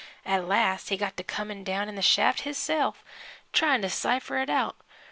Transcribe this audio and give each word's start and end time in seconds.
At 0.25 0.47
last 0.47 0.89
he 0.89 0.97
got 0.97 1.15
to 1.17 1.23
comin' 1.23 1.63
down 1.63 1.87
in 1.87 1.93
the 1.93 2.01
shaft, 2.01 2.41
hisself, 2.41 3.03
to 3.53 3.59
try 3.59 3.77
to 3.79 3.87
cipher 3.91 4.37
it 4.39 4.49
out. 4.49 4.77